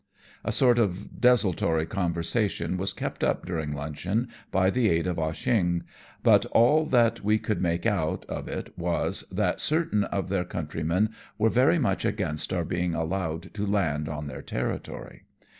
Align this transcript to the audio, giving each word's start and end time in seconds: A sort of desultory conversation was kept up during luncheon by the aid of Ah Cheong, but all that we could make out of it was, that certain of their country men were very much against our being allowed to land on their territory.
A 0.43 0.51
sort 0.51 0.79
of 0.79 1.21
desultory 1.21 1.85
conversation 1.85 2.75
was 2.75 2.91
kept 2.91 3.23
up 3.23 3.45
during 3.45 3.71
luncheon 3.71 4.29
by 4.49 4.71
the 4.71 4.89
aid 4.89 5.05
of 5.05 5.19
Ah 5.19 5.31
Cheong, 5.31 5.83
but 6.23 6.43
all 6.47 6.87
that 6.87 7.23
we 7.23 7.37
could 7.37 7.61
make 7.61 7.85
out 7.85 8.25
of 8.25 8.47
it 8.47 8.75
was, 8.75 9.25
that 9.31 9.59
certain 9.59 10.03
of 10.05 10.29
their 10.29 10.43
country 10.43 10.81
men 10.81 11.11
were 11.37 11.49
very 11.51 11.77
much 11.77 12.03
against 12.03 12.51
our 12.51 12.65
being 12.65 12.95
allowed 12.95 13.53
to 13.53 13.63
land 13.67 14.09
on 14.09 14.25
their 14.25 14.41
territory. 14.41 15.25